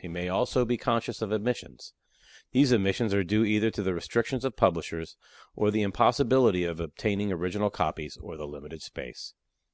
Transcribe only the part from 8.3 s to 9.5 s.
the limited space.